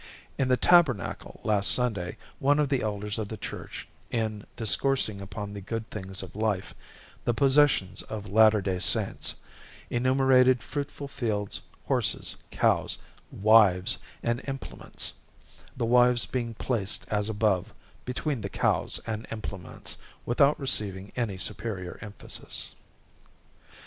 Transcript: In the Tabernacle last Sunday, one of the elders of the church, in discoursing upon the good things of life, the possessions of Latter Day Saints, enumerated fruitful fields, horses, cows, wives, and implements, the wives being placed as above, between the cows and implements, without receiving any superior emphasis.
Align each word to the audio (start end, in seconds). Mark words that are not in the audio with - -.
In 0.35 0.47
the 0.47 0.57
Tabernacle 0.57 1.41
last 1.43 1.69
Sunday, 1.69 2.17
one 2.39 2.57
of 2.57 2.69
the 2.69 2.81
elders 2.81 3.19
of 3.19 3.27
the 3.27 3.37
church, 3.37 3.87
in 4.09 4.47
discoursing 4.55 5.21
upon 5.21 5.53
the 5.53 5.61
good 5.61 5.87
things 5.91 6.23
of 6.23 6.35
life, 6.35 6.73
the 7.23 7.35
possessions 7.35 8.01
of 8.01 8.25
Latter 8.27 8.61
Day 8.61 8.79
Saints, 8.79 9.35
enumerated 9.91 10.63
fruitful 10.63 11.07
fields, 11.07 11.61
horses, 11.85 12.35
cows, 12.49 12.97
wives, 13.31 13.99
and 14.23 14.41
implements, 14.47 15.13
the 15.77 15.85
wives 15.85 16.25
being 16.25 16.55
placed 16.55 17.05
as 17.11 17.29
above, 17.29 17.71
between 18.03 18.41
the 18.41 18.49
cows 18.49 18.99
and 19.05 19.27
implements, 19.31 19.97
without 20.25 20.59
receiving 20.59 21.11
any 21.15 21.37
superior 21.37 21.99
emphasis. 22.01 22.73